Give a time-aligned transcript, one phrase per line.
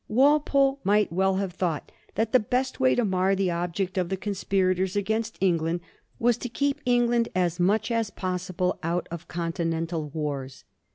[0.07, 4.17] Walpole might well have thought that the best way to mar the object of the
[4.17, 5.81] conspirators against England
[6.17, 10.63] was to keep England as much as possible out of continental wars.